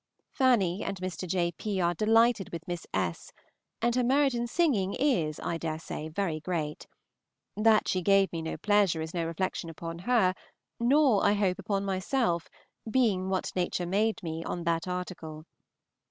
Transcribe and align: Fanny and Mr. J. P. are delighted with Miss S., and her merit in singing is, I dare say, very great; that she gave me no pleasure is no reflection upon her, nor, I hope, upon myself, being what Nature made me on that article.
Fanny 0.33 0.83
and 0.83 0.97
Mr. 0.97 1.27
J. 1.27 1.51
P. 1.51 1.79
are 1.79 1.93
delighted 1.93 2.51
with 2.51 2.67
Miss 2.67 2.87
S., 2.91 3.31
and 3.83 3.93
her 3.95 4.03
merit 4.03 4.33
in 4.33 4.47
singing 4.47 4.95
is, 4.95 5.39
I 5.39 5.59
dare 5.59 5.77
say, 5.77 6.09
very 6.09 6.39
great; 6.39 6.87
that 7.55 7.87
she 7.87 8.01
gave 8.01 8.33
me 8.33 8.41
no 8.41 8.57
pleasure 8.57 9.03
is 9.03 9.13
no 9.13 9.27
reflection 9.27 9.69
upon 9.69 9.99
her, 9.99 10.33
nor, 10.79 11.23
I 11.23 11.33
hope, 11.33 11.59
upon 11.59 11.85
myself, 11.85 12.49
being 12.89 13.29
what 13.29 13.55
Nature 13.55 13.85
made 13.85 14.23
me 14.23 14.43
on 14.43 14.63
that 14.63 14.87
article. 14.87 15.43